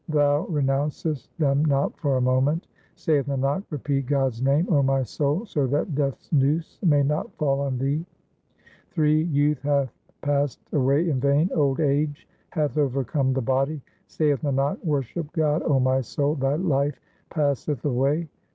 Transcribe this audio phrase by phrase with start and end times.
[0.09, 2.65] thou re nouncest them not for a moment.
[2.95, 7.59] Saith Nanak, repeat God's name, 0 my soul, so that Death's noose may not fall
[7.59, 8.03] on thee.
[8.97, 9.93] Ill Youth hath
[10.23, 15.79] passed away in vain, old age hath overcome the body; Saith Nanak, worship God, O
[15.79, 16.99] my soul, thy life
[17.29, 18.27] passeth away.